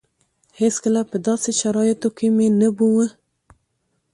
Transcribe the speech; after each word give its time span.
هېڅکله 0.59 1.01
په 1.11 1.17
داسې 1.27 1.49
شرايطو 1.59 2.09
کې 2.17 2.27
مې 2.35 2.47
نه 2.59 2.69
بوه. 2.77 3.05